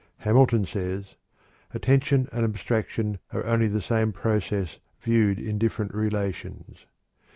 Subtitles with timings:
[0.17, 1.13] Hamilton says:
[1.75, 6.87] "Attention and abstraction are only the same process viewed in different relations."